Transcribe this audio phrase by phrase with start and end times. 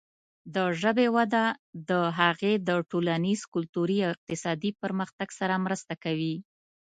[0.55, 1.45] د ژبې وده
[1.89, 6.35] د هغې د ټولنیز، کلتوري او اقتصادي پرمختګ سره مرسته کوي.